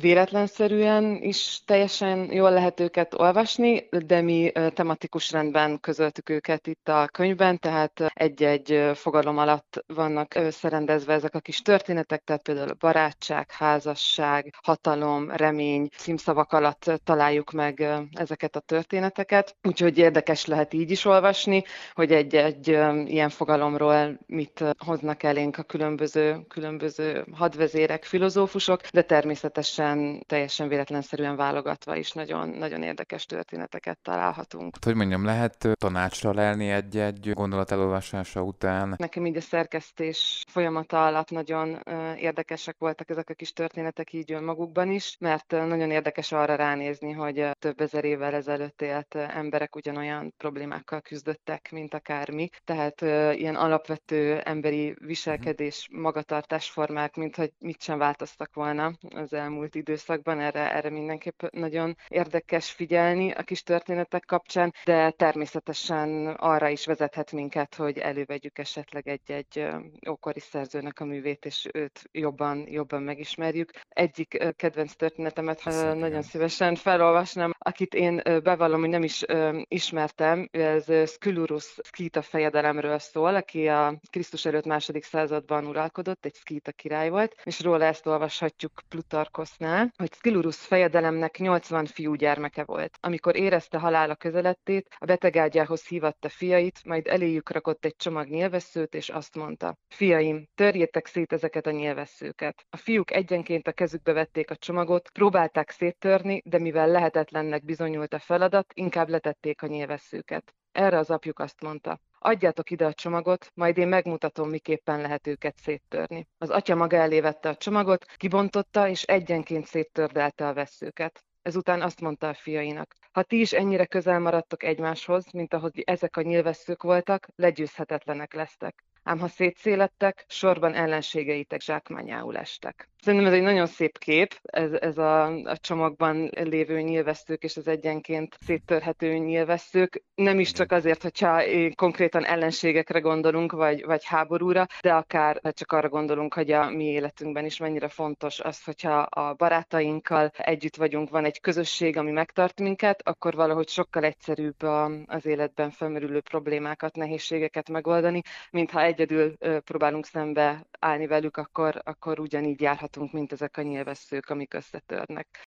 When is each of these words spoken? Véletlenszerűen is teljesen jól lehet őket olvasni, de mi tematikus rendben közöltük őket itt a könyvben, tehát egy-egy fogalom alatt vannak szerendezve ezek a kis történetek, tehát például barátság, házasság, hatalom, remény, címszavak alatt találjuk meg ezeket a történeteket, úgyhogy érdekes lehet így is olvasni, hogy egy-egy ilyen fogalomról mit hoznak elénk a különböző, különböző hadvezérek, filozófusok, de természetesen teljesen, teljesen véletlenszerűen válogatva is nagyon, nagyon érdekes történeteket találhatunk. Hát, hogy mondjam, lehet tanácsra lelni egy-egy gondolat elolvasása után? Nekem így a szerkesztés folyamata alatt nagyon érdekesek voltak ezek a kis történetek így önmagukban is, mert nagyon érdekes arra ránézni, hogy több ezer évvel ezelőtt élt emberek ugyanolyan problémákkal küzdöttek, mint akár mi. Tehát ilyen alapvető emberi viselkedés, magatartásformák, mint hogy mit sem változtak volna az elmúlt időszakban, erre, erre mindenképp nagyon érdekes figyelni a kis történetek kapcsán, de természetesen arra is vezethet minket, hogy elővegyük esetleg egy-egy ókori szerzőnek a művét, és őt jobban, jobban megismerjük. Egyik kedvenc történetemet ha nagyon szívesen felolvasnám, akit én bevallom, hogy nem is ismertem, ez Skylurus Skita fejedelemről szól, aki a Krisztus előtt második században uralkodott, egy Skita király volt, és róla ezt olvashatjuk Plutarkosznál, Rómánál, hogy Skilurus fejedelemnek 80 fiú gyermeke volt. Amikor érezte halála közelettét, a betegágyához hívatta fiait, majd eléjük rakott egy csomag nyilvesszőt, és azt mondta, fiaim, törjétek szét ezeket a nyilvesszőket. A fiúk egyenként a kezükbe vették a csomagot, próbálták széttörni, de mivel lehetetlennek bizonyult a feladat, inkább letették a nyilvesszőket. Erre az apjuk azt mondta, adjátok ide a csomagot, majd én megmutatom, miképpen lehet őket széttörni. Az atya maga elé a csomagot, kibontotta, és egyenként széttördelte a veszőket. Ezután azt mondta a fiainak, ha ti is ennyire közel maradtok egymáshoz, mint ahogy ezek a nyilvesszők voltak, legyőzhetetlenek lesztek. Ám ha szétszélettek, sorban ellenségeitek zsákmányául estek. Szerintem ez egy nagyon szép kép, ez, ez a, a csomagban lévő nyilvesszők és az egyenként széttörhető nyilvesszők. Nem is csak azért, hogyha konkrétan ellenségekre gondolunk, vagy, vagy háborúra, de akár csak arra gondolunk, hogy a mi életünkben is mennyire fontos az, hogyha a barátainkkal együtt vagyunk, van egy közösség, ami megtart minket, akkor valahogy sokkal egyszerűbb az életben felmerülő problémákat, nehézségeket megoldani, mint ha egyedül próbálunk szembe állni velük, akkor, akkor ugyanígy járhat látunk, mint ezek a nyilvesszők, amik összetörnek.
Véletlenszerűen 0.00 1.18
is 1.22 1.60
teljesen 1.64 2.32
jól 2.32 2.50
lehet 2.50 2.80
őket 2.80 3.14
olvasni, 3.14 3.88
de 4.06 4.20
mi 4.20 4.52
tematikus 4.74 5.30
rendben 5.30 5.80
közöltük 5.80 6.28
őket 6.28 6.66
itt 6.66 6.88
a 6.88 7.08
könyvben, 7.12 7.58
tehát 7.58 8.10
egy-egy 8.14 8.90
fogalom 8.94 9.38
alatt 9.38 9.84
vannak 9.86 10.38
szerendezve 10.50 11.12
ezek 11.12 11.34
a 11.34 11.40
kis 11.40 11.62
történetek, 11.62 12.22
tehát 12.24 12.42
például 12.42 12.72
barátság, 12.78 13.50
házasság, 13.50 14.54
hatalom, 14.62 15.30
remény, 15.30 15.88
címszavak 15.96 16.52
alatt 16.52 17.00
találjuk 17.04 17.52
meg 17.52 17.88
ezeket 18.12 18.56
a 18.56 18.60
történeteket, 18.60 19.56
úgyhogy 19.62 19.98
érdekes 19.98 20.46
lehet 20.46 20.72
így 20.72 20.90
is 20.90 21.04
olvasni, 21.04 21.64
hogy 21.92 22.12
egy-egy 22.12 22.68
ilyen 23.06 23.28
fogalomról 23.28 24.18
mit 24.26 24.64
hoznak 24.78 25.22
elénk 25.22 25.58
a 25.58 25.62
különböző, 25.62 26.44
különböző 26.48 27.24
hadvezérek, 27.32 28.04
filozófusok, 28.04 28.80
de 28.80 29.02
természetesen 29.02 29.84
teljesen, 29.86 30.24
teljesen 30.26 30.68
véletlenszerűen 30.68 31.36
válogatva 31.36 31.96
is 31.96 32.12
nagyon, 32.12 32.48
nagyon 32.48 32.82
érdekes 32.82 33.26
történeteket 33.26 33.98
találhatunk. 34.02 34.74
Hát, 34.74 34.84
hogy 34.84 34.94
mondjam, 34.94 35.24
lehet 35.24 35.68
tanácsra 35.74 36.32
lelni 36.32 36.70
egy-egy 36.70 37.30
gondolat 37.34 37.70
elolvasása 37.70 38.42
után? 38.42 38.94
Nekem 38.96 39.26
így 39.26 39.36
a 39.36 39.40
szerkesztés 39.40 40.44
folyamata 40.48 41.06
alatt 41.06 41.30
nagyon 41.30 41.82
érdekesek 42.16 42.76
voltak 42.78 43.10
ezek 43.10 43.30
a 43.30 43.34
kis 43.34 43.52
történetek 43.52 44.12
így 44.12 44.32
önmagukban 44.32 44.90
is, 44.90 45.16
mert 45.20 45.50
nagyon 45.50 45.90
érdekes 45.90 46.32
arra 46.32 46.54
ránézni, 46.54 47.12
hogy 47.12 47.48
több 47.58 47.80
ezer 47.80 48.04
évvel 48.04 48.34
ezelőtt 48.34 48.82
élt 48.82 49.14
emberek 49.14 49.76
ugyanolyan 49.76 50.34
problémákkal 50.36 51.00
küzdöttek, 51.00 51.68
mint 51.72 51.94
akár 51.94 52.30
mi. 52.30 52.48
Tehát 52.64 53.00
ilyen 53.36 53.54
alapvető 53.54 54.38
emberi 54.38 54.94
viselkedés, 54.98 55.88
magatartásformák, 55.92 57.16
mint 57.16 57.36
hogy 57.36 57.52
mit 57.58 57.82
sem 57.82 57.98
változtak 57.98 58.54
volna 58.54 58.92
az 59.14 59.32
elmúlt 59.32 59.74
időszakban, 59.76 60.40
erre, 60.40 60.72
erre 60.72 60.90
mindenképp 60.90 61.42
nagyon 61.50 61.96
érdekes 62.08 62.70
figyelni 62.70 63.30
a 63.30 63.42
kis 63.42 63.62
történetek 63.62 64.24
kapcsán, 64.24 64.74
de 64.84 65.10
természetesen 65.10 66.26
arra 66.26 66.68
is 66.68 66.86
vezethet 66.86 67.32
minket, 67.32 67.74
hogy 67.74 67.98
elővegyük 67.98 68.58
esetleg 68.58 69.08
egy-egy 69.08 69.68
ókori 70.08 70.40
szerzőnek 70.40 71.00
a 71.00 71.04
művét, 71.04 71.44
és 71.44 71.66
őt 71.72 72.08
jobban, 72.12 72.66
jobban 72.68 73.02
megismerjük. 73.02 73.70
Egyik 73.88 74.54
kedvenc 74.56 74.94
történetemet 74.94 75.60
ha 75.60 75.94
nagyon 75.94 76.22
szívesen 76.22 76.74
felolvasnám, 76.74 77.52
akit 77.58 77.94
én 77.94 78.22
bevallom, 78.42 78.80
hogy 78.80 78.88
nem 78.88 79.02
is 79.02 79.24
ismertem, 79.68 80.48
ez 80.50 81.10
Skylurus 81.10 81.78
Skita 81.82 82.22
fejedelemről 82.22 82.98
szól, 82.98 83.34
aki 83.34 83.68
a 83.68 83.98
Krisztus 84.10 84.44
előtt 84.44 84.64
második 84.64 85.04
században 85.04 85.66
uralkodott, 85.66 86.24
egy 86.24 86.34
Skita 86.34 86.72
király 86.72 87.08
volt, 87.08 87.34
és 87.44 87.60
róla 87.60 87.84
ezt 87.84 88.06
olvashatjuk 88.06 88.72
Plutarkosznál, 88.88 89.65
Rómánál, 89.66 89.92
hogy 89.96 90.12
Skilurus 90.12 90.56
fejedelemnek 90.56 91.38
80 91.38 91.86
fiú 91.86 92.14
gyermeke 92.14 92.64
volt. 92.64 92.98
Amikor 93.00 93.36
érezte 93.36 93.78
halála 93.78 94.14
közelettét, 94.14 94.88
a 94.98 95.04
betegágyához 95.04 95.86
hívatta 95.86 96.28
fiait, 96.28 96.84
majd 96.84 97.06
eléjük 97.06 97.50
rakott 97.50 97.84
egy 97.84 97.96
csomag 97.96 98.28
nyilvesszőt, 98.28 98.94
és 98.94 99.08
azt 99.08 99.34
mondta, 99.34 99.76
fiaim, 99.88 100.48
törjétek 100.54 101.06
szét 101.06 101.32
ezeket 101.32 101.66
a 101.66 101.70
nyilvesszőket. 101.70 102.66
A 102.70 102.76
fiúk 102.76 103.10
egyenként 103.10 103.66
a 103.68 103.72
kezükbe 103.72 104.12
vették 104.12 104.50
a 104.50 104.56
csomagot, 104.56 105.10
próbálták 105.10 105.70
széttörni, 105.70 106.42
de 106.44 106.58
mivel 106.58 106.88
lehetetlennek 106.88 107.64
bizonyult 107.64 108.14
a 108.14 108.18
feladat, 108.18 108.72
inkább 108.74 109.08
letették 109.08 109.62
a 109.62 109.66
nyilvesszőket. 109.66 110.54
Erre 110.72 110.98
az 110.98 111.10
apjuk 111.10 111.38
azt 111.38 111.62
mondta, 111.62 112.00
adjátok 112.26 112.70
ide 112.70 112.86
a 112.86 112.92
csomagot, 112.92 113.50
majd 113.54 113.78
én 113.78 113.88
megmutatom, 113.88 114.48
miképpen 114.48 115.00
lehet 115.00 115.26
őket 115.26 115.56
széttörni. 115.56 116.28
Az 116.38 116.50
atya 116.50 116.74
maga 116.74 116.96
elé 116.96 117.18
a 117.18 117.56
csomagot, 117.56 118.04
kibontotta, 118.04 118.88
és 118.88 119.02
egyenként 119.02 119.66
széttördelte 119.66 120.46
a 120.48 120.54
veszőket. 120.54 121.24
Ezután 121.42 121.82
azt 121.82 122.00
mondta 122.00 122.28
a 122.28 122.34
fiainak, 122.34 122.94
ha 123.12 123.22
ti 123.22 123.40
is 123.40 123.52
ennyire 123.52 123.86
közel 123.86 124.20
maradtok 124.20 124.62
egymáshoz, 124.62 125.30
mint 125.32 125.54
ahogy 125.54 125.82
ezek 125.84 126.16
a 126.16 126.22
nyilvesszők 126.22 126.82
voltak, 126.82 127.26
legyőzhetetlenek 127.36 128.34
lesztek. 128.34 128.84
Ám 129.02 129.18
ha 129.18 129.28
szétszélettek, 129.28 130.24
sorban 130.28 130.74
ellenségeitek 130.74 131.60
zsákmányául 131.60 132.36
estek. 132.36 132.88
Szerintem 133.06 133.32
ez 133.32 133.38
egy 133.38 133.44
nagyon 133.44 133.66
szép 133.66 133.98
kép, 133.98 134.34
ez, 134.42 134.72
ez 134.72 134.98
a, 134.98 135.24
a 135.26 135.56
csomagban 135.56 136.30
lévő 136.32 136.80
nyilvesszők 136.80 137.42
és 137.42 137.56
az 137.56 137.68
egyenként 137.68 138.38
széttörhető 138.46 139.16
nyilvesszők. 139.16 140.02
Nem 140.14 140.40
is 140.40 140.52
csak 140.52 140.72
azért, 140.72 141.02
hogyha 141.02 141.42
konkrétan 141.74 142.24
ellenségekre 142.24 142.98
gondolunk, 142.98 143.52
vagy, 143.52 143.84
vagy 143.84 144.04
háborúra, 144.04 144.66
de 144.80 144.92
akár 144.94 145.40
csak 145.50 145.72
arra 145.72 145.88
gondolunk, 145.88 146.34
hogy 146.34 146.50
a 146.52 146.70
mi 146.70 146.84
életünkben 146.84 147.44
is 147.44 147.58
mennyire 147.58 147.88
fontos 147.88 148.40
az, 148.40 148.64
hogyha 148.64 148.98
a 148.98 149.34
barátainkkal 149.34 150.30
együtt 150.36 150.76
vagyunk, 150.76 151.10
van 151.10 151.24
egy 151.24 151.40
közösség, 151.40 151.96
ami 151.96 152.10
megtart 152.10 152.60
minket, 152.60 153.08
akkor 153.08 153.34
valahogy 153.34 153.68
sokkal 153.68 154.04
egyszerűbb 154.04 154.62
az 155.06 155.26
életben 155.26 155.70
felmerülő 155.70 156.20
problémákat, 156.20 156.96
nehézségeket 156.96 157.68
megoldani, 157.68 158.22
mint 158.50 158.70
ha 158.70 158.82
egyedül 158.82 159.36
próbálunk 159.64 160.06
szembe 160.06 160.66
állni 160.78 161.06
velük, 161.06 161.36
akkor, 161.36 161.80
akkor 161.84 162.20
ugyanígy 162.20 162.60
járhat 162.60 162.94
látunk, 162.96 163.12
mint 163.12 163.32
ezek 163.32 163.56
a 163.56 163.62
nyilvesszők, 163.62 164.30
amik 164.30 164.54
összetörnek. 164.54 165.38